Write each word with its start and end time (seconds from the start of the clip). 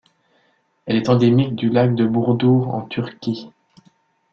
Elle 0.87 0.95
est 0.95 1.09
endémique 1.09 1.53
du 1.53 1.69
Lac 1.69 1.93
de 1.93 2.07
Burdur 2.07 2.69
en 2.73 2.81
Turquie. 2.87 3.51